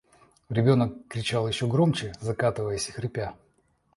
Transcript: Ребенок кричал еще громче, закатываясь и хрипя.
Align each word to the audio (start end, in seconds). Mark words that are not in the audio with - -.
Ребенок 0.49 1.07
кричал 1.09 1.47
еще 1.47 1.67
громче, 1.67 2.15
закатываясь 2.19 2.89
и 2.89 2.91
хрипя. 2.91 3.35